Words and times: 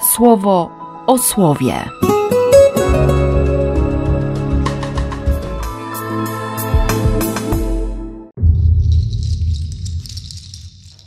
słowo 0.00 0.70
o 1.06 1.18
słowie. 1.18 1.74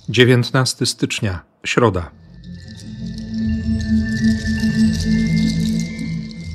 Dziewiętnasty 0.09 0.85
stycznia, 0.85 1.41
środa. 1.65 2.11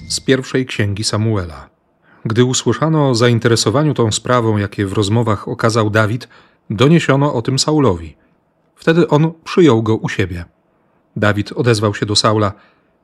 Z 0.09 0.21
pierwszej 0.21 0.67
księgi 0.67 1.05
Samuela. 1.05 1.69
Gdy 2.25 2.45
usłyszano 2.45 3.11
o 3.11 3.15
zainteresowaniu 3.15 3.95
tą 3.95 4.13
sprawą, 4.13 4.57
jakie 4.57 4.87
w 4.87 4.93
rozmowach 4.93 5.49
okazał 5.49 5.91
Dawid, 5.91 6.29
doniesiono 6.71 7.35
o 7.35 7.43
tym 7.43 7.59
Saulowi. 7.59 8.17
Wtedy 8.77 9.09
on 9.09 9.33
przyjął 9.45 9.83
go 9.83 9.97
u 9.97 10.09
siebie. 10.09 10.45
Dawid 11.17 11.53
odezwał 11.53 11.95
się 11.95 12.07
do 12.07 12.17
Saula: 12.17 12.53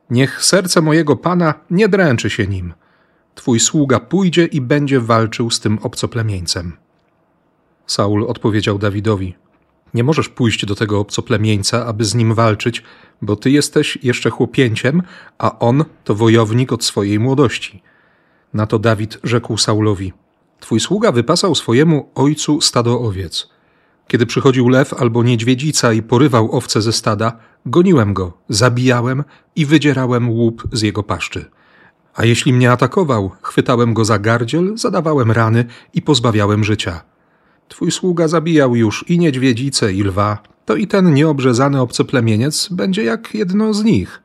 Niech 0.09 0.43
serce 0.43 0.81
mojego 0.81 1.15
pana 1.15 1.53
nie 1.69 1.89
dręczy 1.89 2.29
się 2.29 2.47
nim. 2.47 2.73
Twój 3.35 3.59
sługa 3.59 3.99
pójdzie 3.99 4.45
i 4.45 4.61
będzie 4.61 4.99
walczył 4.99 5.51
z 5.51 5.59
tym 5.59 5.79
obcoplemieńcem. 5.81 6.77
Saul 7.87 8.23
odpowiedział 8.27 8.77
Dawidowi: 8.77 9.35
Nie 9.93 10.03
możesz 10.03 10.29
pójść 10.29 10.65
do 10.65 10.75
tego 10.75 10.99
obcoplemieńca, 10.99 11.85
aby 11.85 12.05
z 12.05 12.15
nim 12.15 12.33
walczyć, 12.33 12.83
bo 13.21 13.35
ty 13.35 13.51
jesteś 13.51 13.97
jeszcze 14.03 14.29
chłopięciem, 14.29 15.03
a 15.37 15.59
on 15.59 15.85
to 16.03 16.15
wojownik 16.15 16.73
od 16.73 16.83
swojej 16.83 17.19
młodości. 17.19 17.81
Na 18.53 18.67
to 18.67 18.79
Dawid 18.79 19.19
rzekł 19.23 19.57
Saulowi: 19.57 20.13
Twój 20.59 20.79
sługa 20.79 21.11
wypasał 21.11 21.55
swojemu 21.55 22.09
ojcu 22.15 22.61
stado 22.61 22.99
owiec. 22.99 23.54
Kiedy 24.07 24.25
przychodził 24.25 24.69
lew 24.69 24.93
albo 24.93 25.23
niedźwiedzica 25.23 25.93
i 25.93 26.01
porywał 26.01 26.51
owce 26.51 26.81
ze 26.81 26.93
stada, 26.93 27.37
goniłem 27.65 28.13
go, 28.13 28.37
zabijałem 28.49 29.23
i 29.55 29.65
wydzierałem 29.65 30.29
łup 30.29 30.63
z 30.71 30.81
jego 30.81 31.03
paszczy. 31.03 31.45
A 32.15 32.25
jeśli 32.25 32.53
mnie 32.53 32.71
atakował, 32.71 33.31
chwytałem 33.41 33.93
go 33.93 34.05
za 34.05 34.19
gardziel, 34.19 34.77
zadawałem 34.77 35.31
rany 35.31 35.65
i 35.93 36.01
pozbawiałem 36.01 36.63
życia. 36.63 37.01
Twój 37.67 37.91
sługa 37.91 38.27
zabijał 38.27 38.75
już 38.75 39.05
i 39.09 39.19
niedźwiedzicę, 39.19 39.93
i 39.93 40.03
lwa, 40.03 40.37
to 40.65 40.75
i 40.75 40.87
ten 40.87 41.13
nieobrzezany 41.13 41.81
obcoplemieniec 41.81 42.69
będzie 42.71 43.03
jak 43.03 43.35
jedno 43.35 43.73
z 43.73 43.83
nich. 43.83 44.21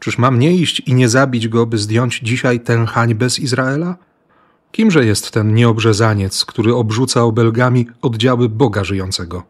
Czyż 0.00 0.18
mam 0.18 0.38
nie 0.38 0.56
iść 0.56 0.80
i 0.80 0.94
nie 0.94 1.08
zabić 1.08 1.48
go, 1.48 1.66
by 1.66 1.78
zdjąć 1.78 2.20
dzisiaj 2.20 2.60
tę 2.60 2.86
hańbę 2.86 3.30
z 3.30 3.38
Izraela? 3.38 3.96
Kimże 4.76 5.04
jest 5.04 5.30
ten 5.30 5.54
nieobrzezaniec, 5.54 6.44
który 6.44 6.74
obrzuca 6.74 7.22
obelgami 7.22 7.86
oddziały 8.02 8.48
Boga 8.48 8.84
żyjącego? 8.84 9.42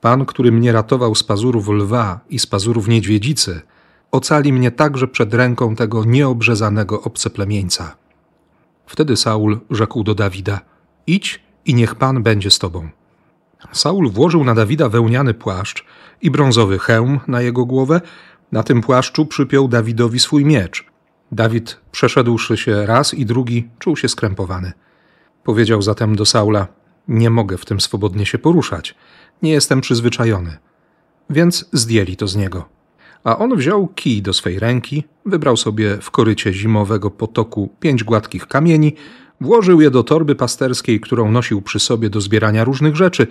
Pan, 0.00 0.26
który 0.26 0.52
mnie 0.52 0.72
ratował 0.72 1.14
z 1.14 1.22
pazurów 1.22 1.68
lwa 1.68 2.20
i 2.30 2.38
z 2.38 2.46
pazurów 2.46 2.88
niedźwiedzicy, 2.88 3.60
ocali 4.12 4.52
mnie 4.52 4.70
także 4.70 5.08
przed 5.08 5.34
ręką 5.34 5.76
tego 5.76 6.04
nieobrzezanego 6.04 7.02
obceplemieńca. 7.02 7.96
Wtedy 8.86 9.16
Saul 9.16 9.60
rzekł 9.70 10.04
do 10.04 10.14
Dawida: 10.14 10.60
Idź 11.06 11.42
i 11.66 11.74
niech 11.74 11.94
Pan 11.94 12.22
będzie 12.22 12.50
z 12.50 12.58
tobą. 12.58 12.88
Saul 13.72 14.10
włożył 14.10 14.44
na 14.44 14.54
Dawida 14.54 14.88
wełniany 14.88 15.34
płaszcz 15.34 15.84
i 16.22 16.30
brązowy 16.30 16.78
hełm 16.78 17.20
na 17.26 17.42
jego 17.42 17.66
głowę. 17.66 18.00
Na 18.52 18.62
tym 18.62 18.80
płaszczu 18.80 19.26
przypiął 19.26 19.68
Dawidowi 19.68 20.18
swój 20.18 20.44
miecz. 20.44 20.95
Dawid, 21.32 21.80
przeszedłszy 21.92 22.56
się 22.56 22.86
raz 22.86 23.14
i 23.14 23.26
drugi, 23.26 23.68
czuł 23.78 23.96
się 23.96 24.08
skrępowany. 24.08 24.72
Powiedział 25.44 25.82
zatem 25.82 26.16
do 26.16 26.26
Saula: 26.26 26.66
Nie 27.08 27.30
mogę 27.30 27.58
w 27.58 27.64
tym 27.64 27.80
swobodnie 27.80 28.26
się 28.26 28.38
poruszać. 28.38 28.94
Nie 29.42 29.50
jestem 29.50 29.80
przyzwyczajony. 29.80 30.56
Więc 31.30 31.68
zdjęli 31.72 32.16
to 32.16 32.28
z 32.28 32.36
niego. 32.36 32.68
A 33.24 33.38
on 33.38 33.56
wziął 33.56 33.88
kij 33.88 34.22
do 34.22 34.32
swej 34.32 34.58
ręki, 34.58 35.04
wybrał 35.26 35.56
sobie 35.56 35.98
w 36.00 36.10
korycie 36.10 36.52
zimowego 36.52 37.10
potoku 37.10 37.68
pięć 37.80 38.04
gładkich 38.04 38.46
kamieni, 38.46 38.94
włożył 39.40 39.80
je 39.80 39.90
do 39.90 40.02
torby 40.02 40.34
pasterskiej, 40.34 41.00
którą 41.00 41.30
nosił 41.32 41.62
przy 41.62 41.80
sobie 41.80 42.10
do 42.10 42.20
zbierania 42.20 42.64
różnych 42.64 42.96
rzeczy, 42.96 43.26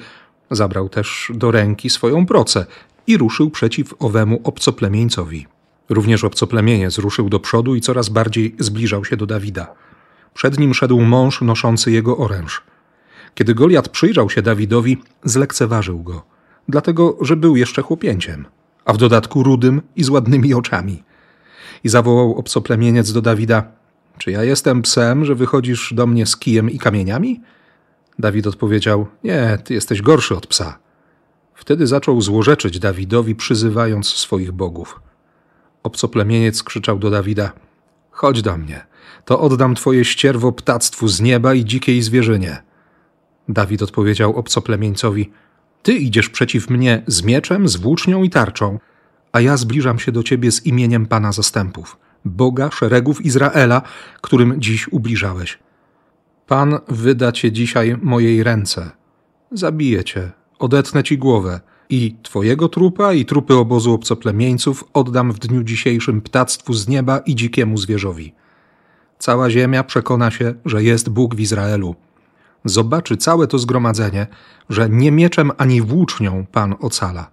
zabrał 0.51 0.89
też 0.89 1.31
do 1.35 1.51
ręki 1.51 1.89
swoją 1.89 2.25
procę 2.25 2.65
i 3.07 3.17
ruszył 3.17 3.49
przeciw 3.49 3.93
owemu 3.99 4.41
obcoplemieńcowi. 4.43 5.47
Również 5.89 6.23
obcoplemieniec 6.23 6.97
ruszył 6.97 7.29
do 7.29 7.39
przodu 7.39 7.75
i 7.75 7.81
coraz 7.81 8.09
bardziej 8.09 8.55
zbliżał 8.59 9.05
się 9.05 9.17
do 9.17 9.25
Dawida. 9.25 9.73
Przed 10.33 10.59
nim 10.59 10.73
szedł 10.73 11.01
mąż 11.01 11.41
noszący 11.41 11.91
jego 11.91 12.17
oręż. 12.17 12.61
Kiedy 13.35 13.55
Goliat 13.55 13.89
przyjrzał 13.89 14.29
się 14.29 14.41
Dawidowi, 14.41 14.97
zlekceważył 15.23 16.03
go, 16.03 16.23
dlatego 16.69 17.17
że 17.21 17.35
był 17.35 17.55
jeszcze 17.55 17.81
chłopięciem, 17.81 18.45
a 18.85 18.93
w 18.93 18.97
dodatku 18.97 19.43
rudym 19.43 19.81
i 19.95 20.03
z 20.03 20.09
ładnymi 20.09 20.53
oczami. 20.53 21.03
I 21.83 21.89
zawołał 21.89 22.35
obcoplemieniec 22.35 23.11
do 23.11 23.21
Dawida: 23.21 23.63
Czy 24.17 24.31
ja 24.31 24.43
jestem 24.43 24.81
psem, 24.81 25.25
że 25.25 25.35
wychodzisz 25.35 25.93
do 25.93 26.07
mnie 26.07 26.25
z 26.25 26.37
kijem 26.37 26.69
i 26.69 26.79
kamieniami? 26.79 27.41
Dawid 28.19 28.47
odpowiedział: 28.47 29.07
Nie, 29.23 29.57
ty 29.63 29.73
jesteś 29.73 30.01
gorszy 30.01 30.35
od 30.35 30.47
psa. 30.47 30.79
Wtedy 31.55 31.87
zaczął 31.87 32.21
złorzeczyć 32.21 32.79
Dawidowi, 32.79 33.35
przyzywając 33.35 34.07
swoich 34.07 34.51
bogów. 34.51 34.99
Obcoplemieniec 35.85 36.63
krzyczał 36.63 36.99
do 36.99 37.09
Dawida: 37.09 37.51
Chodź 38.11 38.41
do 38.41 38.57
mnie, 38.57 38.85
to 39.25 39.39
oddam 39.39 39.75
twoje 39.75 40.05
ścierwo 40.05 40.51
ptactwu 40.51 41.07
z 41.07 41.21
nieba 41.21 41.53
i 41.53 41.65
dzikiej 41.65 42.01
zwierzynie. 42.01 42.61
Dawid 43.49 43.81
odpowiedział 43.81 44.35
obcoplemieńcowi: 44.35 45.31
Ty 45.83 45.93
idziesz 45.93 46.29
przeciw 46.29 46.69
mnie 46.69 47.03
z 47.07 47.23
mieczem, 47.23 47.67
z 47.67 47.75
włócznią 47.75 48.23
i 48.23 48.29
tarczą, 48.29 48.79
a 49.31 49.41
ja 49.41 49.57
zbliżam 49.57 49.99
się 49.99 50.11
do 50.11 50.23
ciebie 50.23 50.51
z 50.51 50.65
imieniem 50.65 51.05
Pana 51.05 51.31
zastępów, 51.31 51.97
Boga 52.25 52.71
szeregów 52.71 53.25
Izraela, 53.25 53.81
którym 54.21 54.61
dziś 54.61 54.87
ubliżałeś. 54.87 55.59
Pan 56.47 56.79
wyda 56.87 57.31
cię 57.31 57.51
dzisiaj 57.51 57.97
mojej 58.01 58.43
ręce. 58.43 58.91
Zabiję 59.51 60.03
cię, 60.03 60.31
odetnę 60.59 61.03
ci 61.03 61.17
głowę 61.17 61.59
i 61.89 62.15
twojego 62.23 62.69
trupa 62.69 63.13
i 63.13 63.25
trupy 63.25 63.55
obozu 63.55 63.93
obcoplemieńców 63.93 64.83
oddam 64.93 65.31
w 65.31 65.39
dniu 65.39 65.63
dzisiejszym 65.63 66.21
ptactwu 66.21 66.73
z 66.73 66.87
nieba 66.87 67.17
i 67.17 67.35
dzikiemu 67.35 67.77
zwierzowi. 67.77 68.33
Cała 69.19 69.49
ziemia 69.49 69.83
przekona 69.83 70.31
się, 70.31 70.53
że 70.65 70.83
jest 70.83 71.09
Bóg 71.09 71.35
w 71.35 71.39
Izraelu. 71.39 71.95
Zobaczy 72.65 73.17
całe 73.17 73.47
to 73.47 73.59
zgromadzenie, 73.59 74.27
że 74.69 74.89
nie 74.89 75.11
mieczem 75.11 75.51
ani 75.57 75.81
włócznią 75.81 76.45
Pan 76.51 76.75
ocala. 76.79 77.31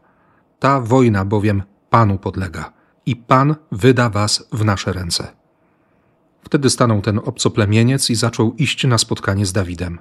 Ta 0.59 0.81
wojna 0.81 1.25
bowiem 1.25 1.63
Panu 1.91 2.19
podlega 2.19 2.73
i 3.07 3.17
Pan 3.17 3.55
wyda 3.73 4.11
was 4.11 4.49
w 4.53 4.65
nasze 4.65 4.93
ręce. 4.93 5.33
Wtedy 6.43 6.71
stanął 6.71 7.01
ten 7.01 7.19
obcoplemieniec 7.25 8.11
i 8.11 8.15
zaczął 8.15 8.55
iść 8.55 8.85
na 8.85 8.99
spotkanie 8.99 9.47
z 9.47 9.53
Dawidem. 9.53 9.99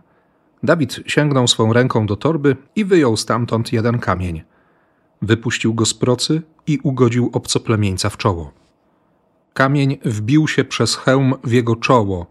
Dawid 0.63 0.99
sięgnął 1.05 1.47
swą 1.47 1.73
ręką 1.73 2.05
do 2.05 2.15
torby 2.15 2.57
i 2.75 2.85
wyjął 2.85 3.17
stamtąd 3.17 3.73
jeden 3.73 3.99
kamień. 3.99 4.41
Wypuścił 5.21 5.73
go 5.73 5.85
z 5.85 5.93
procy 5.93 6.41
i 6.67 6.79
ugodził 6.83 7.29
obcoplemieńca 7.33 8.09
w 8.09 8.17
czoło. 8.17 8.51
Kamień 9.53 9.97
wbił 10.05 10.47
się 10.47 10.63
przez 10.63 10.95
hełm 10.95 11.33
w 11.43 11.51
jego 11.51 11.75
czoło, 11.75 12.25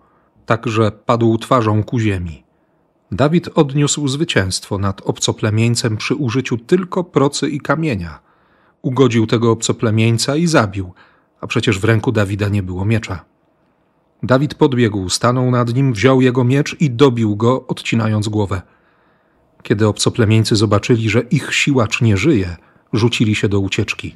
tak 0.46 0.66
że 0.66 0.92
padł 0.92 1.38
twarzą 1.38 1.84
ku 1.84 1.98
ziemi. 1.98 2.44
Dawid 3.12 3.48
odniósł 3.54 4.08
zwycięstwo 4.08 4.78
nad 4.78 5.02
obcoplemieńcem 5.02 5.96
przy 5.96 6.14
użyciu 6.14 6.58
tylko 6.58 7.04
procy 7.04 7.48
i 7.48 7.60
kamienia. 7.60 8.20
Ugodził 8.82 9.26
tego 9.26 9.50
obcoplemieńca 9.50 10.36
i 10.36 10.46
zabił, 10.46 10.92
a 11.40 11.46
przecież 11.46 11.78
w 11.78 11.84
ręku 11.84 12.12
Dawida 12.12 12.48
nie 12.48 12.62
było 12.62 12.84
miecza. 12.84 13.24
Dawid 14.22 14.54
podbiegł, 14.54 15.08
stanął 15.08 15.50
nad 15.50 15.74
nim, 15.74 15.92
wziął 15.92 16.20
jego 16.20 16.44
miecz 16.44 16.76
i 16.80 16.90
dobił 16.90 17.36
go, 17.36 17.66
odcinając 17.66 18.28
głowę. 18.28 18.62
Kiedy 19.62 19.86
obcoplemieńcy 19.86 20.56
zobaczyli, 20.56 21.10
że 21.10 21.20
ich 21.20 21.54
siłacz 21.54 22.02
nie 22.02 22.16
żyje, 22.16 22.56
rzucili 22.92 23.34
się 23.34 23.48
do 23.48 23.60
ucieczki. 23.60 24.14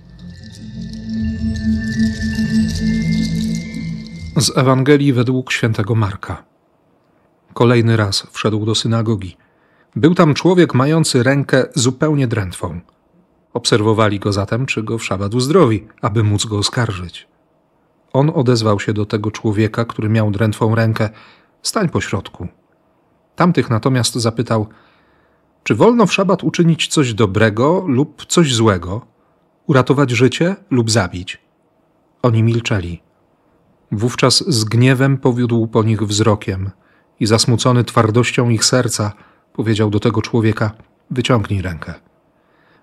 Z 4.37 4.57
Ewangelii 4.57 5.13
według 5.13 5.53
świętego 5.53 5.95
Marka. 5.95 6.45
Kolejny 7.55 7.97
raz 7.97 8.27
wszedł 8.33 8.67
do 8.67 8.75
synagogi. 8.75 9.37
Był 9.97 10.15
tam 10.15 10.35
człowiek 10.35 10.75
mający 10.75 11.23
rękę 11.23 11.67
zupełnie 11.75 12.27
drętwą. 12.27 12.81
Obserwowali 13.53 14.21
go 14.21 14.33
zatem, 14.33 14.67
czy 14.67 14.83
go 14.83 14.99
w 14.99 15.05
szabat 15.05 15.35
uzdrowi, 15.35 15.87
aby 16.03 16.25
móc 16.25 16.45
go 16.45 16.59
oskarżyć. 16.59 17.27
On 18.15 18.31
odezwał 18.35 18.81
się 18.81 18.93
do 18.93 19.07
tego 19.07 19.31
człowieka, 19.31 19.85
który 19.85 20.09
miał 20.09 20.31
drętwą 20.31 20.75
rękę: 20.75 21.11
Stań 21.63 21.89
po 21.89 22.01
środku. 22.01 22.49
Tamtych 23.37 23.71
natomiast 23.71 24.15
zapytał: 24.15 24.67
Czy 25.65 25.75
wolno 25.75 26.07
w 26.07 26.13
szabat 26.13 26.45
uczynić 26.45 26.89
coś 26.89 27.15
dobrego 27.15 27.85
lub 27.87 28.27
coś 28.27 28.55
złego? 28.55 29.07
Uratować 29.67 30.11
życie 30.11 30.57
lub 30.71 30.91
zabić? 30.91 31.43
Oni 32.23 32.43
milczeli. 32.43 33.03
Wówczas 33.93 34.45
z 34.47 34.65
gniewem 34.65 35.19
powiódł 35.19 35.67
po 35.67 35.83
nich 35.83 36.03
wzrokiem 36.03 36.71
i 37.21 37.27
zasmucony 37.27 37.85
twardością 37.85 38.49
ich 38.49 38.65
serca 38.65 39.13
powiedział 39.53 39.91
do 39.91 40.01
tego 40.01 40.23
człowieka: 40.23 40.71
Wyciągnij 41.11 41.63
rękę. 41.63 41.95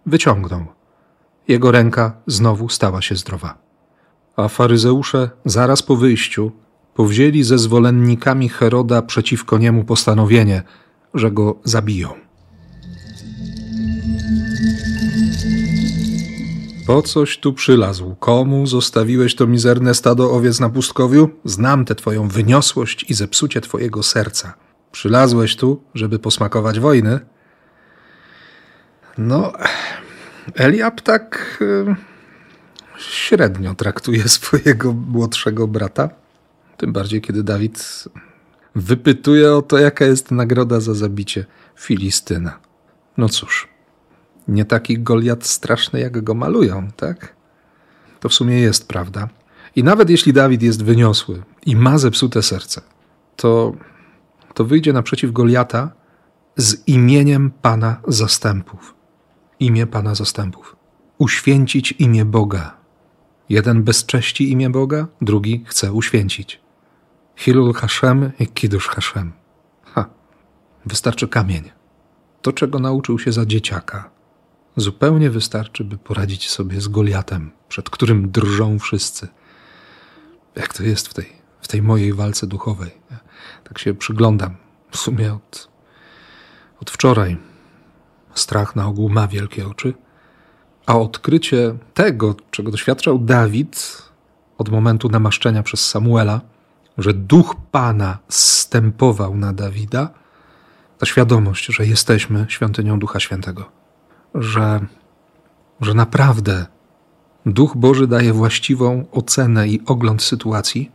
Wyciągnął. 0.05 0.65
Jego 1.47 1.71
ręka 1.71 2.17
znowu 2.27 2.69
stała 2.69 3.01
się 3.01 3.15
zdrowa. 3.15 3.70
A 4.35 4.47
faryzeusze 4.47 5.29
zaraz 5.45 5.83
po 5.83 5.95
wyjściu 5.95 6.51
powzięli 6.93 7.43
ze 7.43 7.57
zwolennikami 7.57 8.49
Heroda 8.49 9.01
przeciwko 9.01 9.57
niemu 9.57 9.83
postanowienie, 9.83 10.63
że 11.13 11.31
go 11.31 11.59
zabiją. 11.63 12.09
Po 16.87 17.01
coś 17.01 17.37
tu 17.37 17.53
przylazł? 17.53 18.15
Komu 18.15 18.67
zostawiłeś 18.67 19.35
to 19.35 19.47
mizerne 19.47 19.93
stado 19.93 20.31
owiec 20.31 20.59
na 20.59 20.69
pustkowiu? 20.69 21.29
Znam 21.45 21.85
tę 21.85 21.95
twoją 21.95 22.27
wyniosłość 22.27 23.05
i 23.09 23.13
zepsucie 23.13 23.61
twojego 23.61 24.03
serca. 24.03 24.53
Przylazłeś 24.91 25.55
tu, 25.55 25.83
żeby 25.93 26.19
posmakować 26.19 26.79
wojny? 26.79 27.19
No, 29.17 29.53
Eliab 30.55 31.01
tak 31.01 31.57
y, 31.61 32.10
średnio 33.01 33.75
traktuje 33.75 34.29
swojego 34.37 34.93
młodszego 34.93 35.67
brata. 35.67 36.09
Tym 36.77 36.93
bardziej, 36.93 37.21
kiedy 37.21 37.43
Dawid 37.43 38.03
wypytuje 38.75 39.55
o 39.55 39.61
to, 39.61 39.77
jaka 39.77 40.05
jest 40.05 40.31
nagroda 40.31 40.79
za 40.79 40.93
zabicie 40.93 41.45
Filistyna. 41.75 42.59
No 43.17 43.29
cóż, 43.29 43.67
nie 44.47 44.65
taki 44.65 44.99
Goliat 44.99 45.45
straszny, 45.45 45.99
jak 45.99 46.23
go 46.23 46.33
malują, 46.33 46.87
tak? 46.95 47.35
To 48.19 48.29
w 48.29 48.33
sumie 48.33 48.59
jest 48.59 48.87
prawda. 48.87 49.29
I 49.75 49.83
nawet 49.83 50.09
jeśli 50.09 50.33
Dawid 50.33 50.63
jest 50.63 50.83
wyniosły 50.83 51.43
i 51.65 51.75
ma 51.75 51.97
zepsute 51.97 52.41
serce, 52.41 52.81
to, 53.35 53.73
to 54.53 54.65
wyjdzie 54.65 54.93
naprzeciw 54.93 55.31
Goliata 55.31 55.91
z 56.57 56.87
imieniem 56.87 57.51
Pana 57.61 58.01
zastępów. 58.07 58.95
Imię 59.59 59.87
Pana 59.87 60.15
zastępów. 60.15 60.75
Uświęcić 61.17 61.91
imię 61.91 62.25
Boga. 62.25 62.80
Jeden 63.51 63.83
bezcześci 63.83 64.51
imię 64.51 64.69
Boga, 64.69 65.07
drugi 65.21 65.63
chce 65.67 65.93
uświęcić. 65.93 66.59
Hilul 67.35 67.73
Hashem 67.73 68.31
i 68.39 68.47
Kiddush 68.47 68.87
Hashem. 68.87 69.31
Ha, 69.83 70.09
wystarczy 70.85 71.27
kamień. 71.27 71.71
To, 72.41 72.53
czego 72.53 72.79
nauczył 72.79 73.19
się 73.19 73.31
za 73.31 73.45
dzieciaka. 73.45 74.09
Zupełnie 74.75 75.29
wystarczy, 75.29 75.83
by 75.83 75.97
poradzić 75.97 76.49
sobie 76.49 76.81
z 76.81 76.87
Goliatem, 76.87 77.51
przed 77.69 77.89
którym 77.89 78.31
drżą 78.31 78.79
wszyscy. 78.79 79.27
Jak 80.55 80.73
to 80.73 80.83
jest 80.83 81.07
w 81.07 81.13
tej, 81.13 81.29
w 81.61 81.67
tej 81.67 81.81
mojej 81.81 82.13
walce 82.13 82.47
duchowej. 82.47 82.91
Ja 83.11 83.19
tak 83.63 83.79
się 83.79 83.93
przyglądam. 83.93 84.55
W 84.91 84.97
sumie 84.97 85.33
od, 85.33 85.69
od 86.81 86.91
wczoraj. 86.91 87.37
Strach 88.33 88.75
na 88.75 88.87
ogół 88.87 89.09
ma 89.09 89.27
wielkie 89.27 89.67
oczy. 89.67 89.93
A 90.85 90.99
odkrycie 90.99 91.75
tego, 91.93 92.35
czego 92.51 92.71
doświadczał 92.71 93.19
Dawid 93.19 94.01
od 94.57 94.69
momentu 94.69 95.09
namaszczenia 95.09 95.63
przez 95.63 95.89
Samuela, 95.89 96.41
że 96.97 97.13
duch 97.13 97.55
Pana 97.71 98.17
zstępował 98.29 99.37
na 99.37 99.53
Dawida, 99.53 100.09
ta 100.97 101.05
świadomość, 101.05 101.65
że 101.65 101.85
jesteśmy 101.85 102.45
świątynią 102.49 102.99
Ducha 102.99 103.19
Świętego 103.19 103.81
że, 104.35 104.85
że 105.81 105.93
naprawdę 105.93 106.65
Duch 107.45 107.77
Boży 107.77 108.07
daje 108.07 108.33
właściwą 108.33 109.05
ocenę 109.11 109.67
i 109.67 109.81
ogląd 109.85 110.23
sytuacji, 110.23 110.91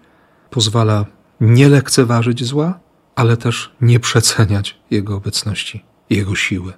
pozwala 0.50 1.05
nie 1.41 1.69
lekceważyć 1.69 2.44
zła, 2.44 2.79
ale 3.15 3.37
też 3.37 3.73
nie 3.81 4.00
przeceniać 4.00 4.79
Jego 4.91 5.17
obecności, 5.17 5.85
Jego 6.11 6.35
siły. 6.35 6.73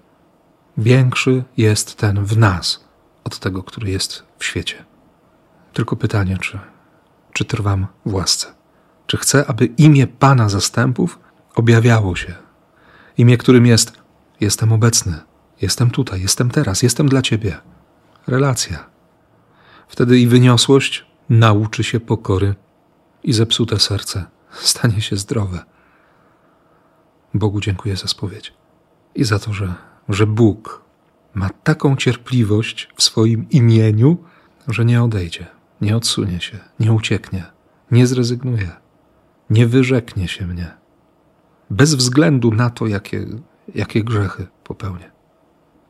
Większy 0.79 1.45
jest 1.57 1.97
ten 1.97 2.25
w 2.25 2.39
nas 2.39 2.88
od 3.25 3.39
tego, 3.39 3.63
który 3.63 3.91
jest 3.91 4.23
w 4.39 4.45
świecie. 4.45 4.85
Tylko 5.73 5.97
pytanie, 5.97 6.39
czy, 6.41 6.59
czy 7.33 7.45
trwam 7.45 7.87
w 8.07 8.15
łasce? 8.15 8.55
Czy 9.07 9.17
chcę, 9.17 9.47
aby 9.47 9.67
imię 9.67 10.07
Pana 10.07 10.49
zastępów 10.49 11.19
objawiało 11.55 12.17
się? 12.17 12.35
Imię, 13.19 13.37
którym 13.39 13.67
jest 13.67 13.93
jestem 14.41 14.73
obecny, 14.73 15.21
Jestem 15.61 15.91
tutaj, 15.91 16.21
jestem 16.21 16.51
teraz, 16.51 16.83
jestem 16.83 17.09
dla 17.09 17.23
Ciebie. 17.23 17.61
Relacja. 18.27 18.87
Wtedy 19.89 20.19
i 20.19 20.27
wyniosłość 20.27 21.07
nauczy 21.29 21.85
się 21.85 22.01
pokory, 22.01 22.55
i 23.23 23.33
zepsute 23.33 23.79
serce 23.79 24.25
stanie 24.53 25.01
się 25.01 25.17
zdrowe. 25.17 25.65
Bogu 27.35 27.61
dziękuję 27.61 27.97
za 27.97 28.07
spowiedź 28.07 28.55
i 29.15 29.25
za 29.25 29.39
to, 29.39 29.53
że, 29.53 29.75
że 30.09 30.27
Bóg 30.27 30.85
ma 31.35 31.51
taką 31.51 31.97
cierpliwość 31.97 32.89
w 32.97 33.03
swoim 33.03 33.51
imieniu, 33.51 34.25
że 34.69 34.85
nie 34.85 35.03
odejdzie, 35.03 35.47
nie 35.81 35.97
odsunie 35.97 36.41
się, 36.41 36.59
nie 36.81 36.93
ucieknie, 36.93 37.45
nie 37.91 38.07
zrezygnuje, 38.07 38.71
nie 39.51 39.67
wyrzeknie 39.67 40.29
się 40.29 40.47
mnie, 40.47 40.75
bez 41.71 41.95
względu 41.95 42.51
na 42.51 42.71
to, 42.71 42.87
jakie, 42.87 43.27
jakie 43.75 44.05
grzechy 44.05 44.47
popełnię. 44.65 45.11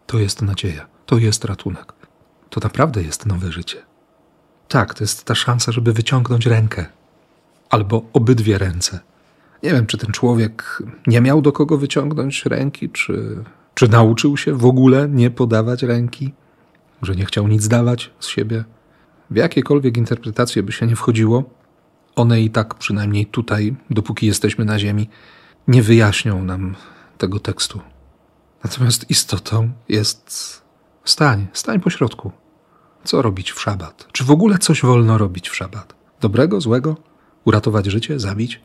To 0.06 0.18
jest 0.18 0.42
nadzieja, 0.42 0.86
to 1.06 1.18
jest 1.18 1.44
ratunek. 1.44 1.92
To 2.50 2.60
naprawdę 2.62 3.02
jest 3.02 3.26
nowe 3.26 3.52
życie. 3.52 3.82
Tak, 4.68 4.94
to 4.94 5.04
jest 5.04 5.24
ta 5.24 5.34
szansa, 5.34 5.72
żeby 5.72 5.92
wyciągnąć 5.92 6.46
rękę 6.46 6.86
albo 7.70 8.02
obydwie 8.12 8.58
ręce. 8.58 9.00
Nie 9.62 9.70
wiem, 9.72 9.86
czy 9.86 9.98
ten 9.98 10.12
człowiek 10.12 10.82
nie 11.06 11.20
miał 11.20 11.42
do 11.42 11.52
kogo 11.52 11.78
wyciągnąć 11.78 12.44
ręki, 12.46 12.90
czy, 12.90 13.44
czy 13.78 13.88
nauczył 13.88 14.36
się 14.36 14.54
w 14.54 14.64
ogóle 14.64 15.08
nie 15.08 15.30
podawać 15.30 15.82
ręki, 15.82 16.32
że 17.02 17.14
nie 17.14 17.24
chciał 17.24 17.48
nic 17.48 17.68
dawać 17.68 18.10
z 18.20 18.26
siebie. 18.26 18.64
W 19.30 19.36
jakiekolwiek 19.36 19.96
interpretacje 19.96 20.62
by 20.62 20.72
się 20.72 20.86
nie 20.86 20.96
wchodziło, 20.96 21.44
one 22.16 22.40
i 22.40 22.50
tak, 22.50 22.74
przynajmniej 22.74 23.26
tutaj, 23.26 23.76
dopóki 23.90 24.26
jesteśmy 24.26 24.64
na 24.64 24.78
Ziemi, 24.78 25.08
nie 25.68 25.82
wyjaśnią 25.82 26.44
nam 26.44 26.76
tego 27.18 27.38
tekstu. 27.38 27.80
Natomiast 28.64 29.10
istotą 29.10 29.70
jest 29.88 30.62
stań, 31.04 31.46
stań 31.52 31.80
po 31.80 31.90
środku. 31.90 32.32
Co 33.04 33.22
robić 33.22 33.52
w 33.52 33.60
szabat? 33.60 34.08
Czy 34.12 34.24
w 34.24 34.30
ogóle 34.30 34.58
coś 34.58 34.82
wolno 34.82 35.18
robić 35.18 35.48
w 35.48 35.56
szabat? 35.56 35.94
Dobrego, 36.20 36.60
złego? 36.60 36.96
Uratować 37.44 37.86
życie, 37.86 38.20
zabić? 38.20 38.60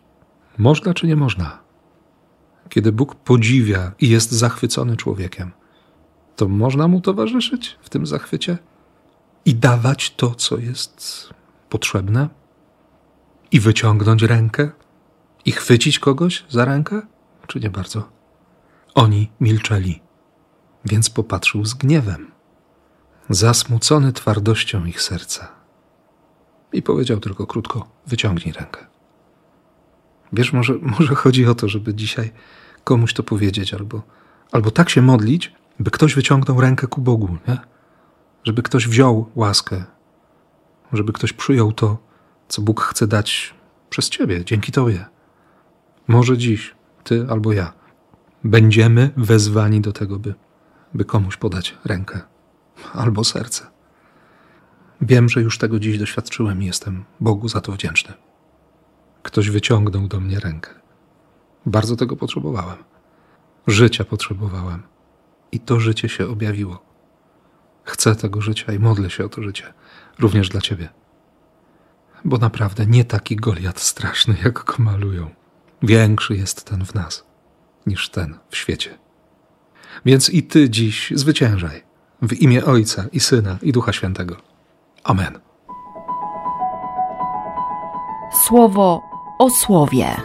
Można 0.58 0.94
czy 0.94 1.08
nie 1.08 1.16
można? 1.16 1.60
Kiedy 2.70 2.92
Bóg 2.92 3.16
podziwia 3.16 3.92
i 4.00 4.10
jest 4.10 4.32
zachwycony 4.32 4.98
człowiekiem, 4.98 5.52
to 6.36 6.48
można 6.48 6.88
mu 6.88 7.02
towarzyszyć 7.02 7.78
w 7.82 7.90
tym 7.90 8.06
zachwycie 8.06 8.58
i 9.46 9.56
dawać 9.56 10.16
to, 10.16 10.36
co 10.36 10.58
jest 10.58 11.30
potrzebne, 11.70 12.30
i 13.54 13.60
wyciągnąć 13.60 14.24
rękę 14.24 14.72
i 15.46 15.52
chwycić 15.52 16.00
kogoś 16.00 16.46
za 16.50 16.66
rękę, 16.66 17.02
czy 17.48 17.60
nie 17.60 17.70
bardzo? 17.70 18.10
Oni 18.96 19.32
milczeli, 19.40 20.02
więc 20.86 21.10
popatrzył 21.10 21.66
z 21.66 21.74
gniewem, 21.74 22.32
zasmucony 23.30 24.14
twardością 24.14 24.86
ich 24.86 25.02
serca. 25.02 25.48
I 26.74 26.82
powiedział 26.82 27.20
tylko 27.20 27.48
krótko: 27.48 27.88
Wyciągnij 28.08 28.54
rękę. 28.54 28.93
Wiesz, 30.34 30.54
może, 30.54 30.74
może 31.00 31.16
chodzi 31.16 31.46
o 31.46 31.56
to, 31.56 31.70
żeby 31.70 31.94
dzisiaj 31.94 32.32
komuś 32.84 33.14
to 33.14 33.24
powiedzieć, 33.24 33.74
albo, 33.74 34.02
albo 34.52 34.72
tak 34.72 34.90
się 34.90 35.02
modlić, 35.02 35.54
by 35.80 35.92
ktoś 35.92 36.16
wyciągnął 36.16 36.62
rękę 36.62 36.88
ku 36.88 37.02
Bogu, 37.02 37.38
nie? 37.48 37.58
żeby 38.44 38.64
ktoś 38.64 38.88
wziął 38.88 39.30
łaskę, 39.36 39.84
żeby 40.94 41.14
ktoś 41.14 41.34
przyjął 41.34 41.72
to, 41.72 41.98
co 42.48 42.62
Bóg 42.62 42.82
chce 42.82 43.08
dać 43.08 43.54
przez 43.90 44.10
Ciebie, 44.10 44.46
dzięki 44.46 44.72
Tobie. 44.72 45.06
Może 46.08 46.38
dziś, 46.38 46.76
Ty 47.04 47.26
albo 47.30 47.54
ja 47.54 47.74
będziemy 48.44 49.10
wezwani 49.18 49.82
do 49.82 49.94
tego, 49.94 50.20
by, 50.20 50.34
by 50.94 51.06
komuś 51.06 51.38
podać 51.38 51.78
rękę 51.86 52.22
albo 52.94 53.24
serce. 53.24 53.66
Wiem, 55.02 55.30
że 55.30 55.42
już 55.42 55.58
tego 55.58 55.80
dziś 55.80 55.98
doświadczyłem 55.98 56.64
i 56.64 56.66
jestem 56.66 57.06
Bogu 57.20 57.48
za 57.48 57.62
to 57.62 57.72
wdzięczny. 57.72 58.14
Ktoś 59.34 59.50
wyciągnął 59.50 60.08
do 60.08 60.20
mnie 60.20 60.40
rękę. 60.40 60.70
Bardzo 61.66 61.96
tego 61.96 62.16
potrzebowałem. 62.16 62.78
Życia 63.68 64.04
potrzebowałem. 64.04 64.84
I 65.52 65.60
to 65.60 65.80
życie 65.80 66.10
się 66.10 66.28
objawiło. 66.28 66.84
Chcę 67.84 68.16
tego 68.16 68.42
życia 68.42 68.74
i 68.74 68.80
modlę 68.80 69.10
się 69.10 69.26
o 69.26 69.30
to 69.30 69.44
życie, 69.44 69.74
również 70.20 70.50
dla 70.50 70.62
Ciebie. 70.62 70.90
Bo 72.26 72.38
naprawdę 72.38 72.86
nie 72.86 73.06
taki 73.06 73.36
Goliat 73.36 73.80
straszny, 73.80 74.36
jak 74.44 74.54
go 74.54 74.74
malują. 74.78 75.30
Większy 75.84 76.36
jest 76.36 76.66
ten 76.66 76.86
w 76.86 76.94
nas 76.94 77.26
niż 77.86 78.10
ten 78.10 78.38
w 78.50 78.58
świecie. 78.58 78.98
Więc 80.06 80.30
i 80.30 80.44
Ty 80.44 80.70
dziś 80.70 81.14
zwyciężaj 81.16 81.84
w 82.22 82.34
imię 82.34 82.66
Ojca 82.66 83.06
i 83.12 83.20
Syna 83.20 83.58
i 83.62 83.72
Ducha 83.72 83.94
Świętego. 83.94 84.38
Amen. 85.04 85.40
Słowo 88.48 89.13
o 89.38 89.50
słowie. 89.50 90.16